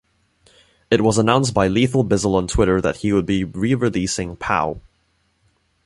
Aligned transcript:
It 0.89 1.01
was 1.01 1.19
announced 1.19 1.53
by 1.53 1.67
Lethal 1.67 2.03
Bizzle 2.03 2.33
on 2.33 2.47
Twitter 2.47 2.81
that 2.81 2.97
he 2.97 3.13
would 3.13 3.27
be 3.27 3.43
re-releasing 3.43 4.35
Pow! 4.35 4.81